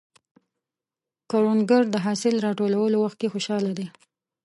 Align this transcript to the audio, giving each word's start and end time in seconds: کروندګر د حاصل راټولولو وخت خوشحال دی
کروندګر 1.29 1.83
د 1.89 1.95
حاصل 2.05 2.35
راټولولو 2.45 2.97
وخت 3.01 3.19
خوشحال 3.33 3.65
دی 3.77 3.87